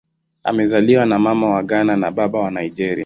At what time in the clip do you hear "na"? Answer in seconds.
1.05-1.19, 1.95-2.11